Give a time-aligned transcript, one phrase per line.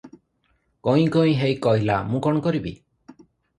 [0.87, 2.75] କଇଁ କଇଁ ହେଇ କହିଲା, ମୁଁ କଣ କରିବି?